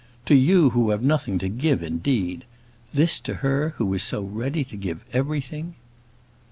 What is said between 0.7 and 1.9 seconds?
who have nothing to give,"